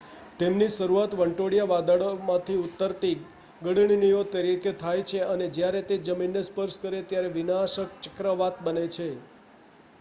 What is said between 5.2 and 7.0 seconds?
અને જ્યારે તે જમીનને સ્પર્શ